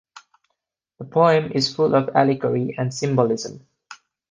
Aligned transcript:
The 0.97 1.05
poem 1.05 1.51
is 1.51 1.75
full 1.75 1.93
of 1.93 2.09
allegory 2.15 2.73
and 2.75 2.91
symbolism. 2.91 3.67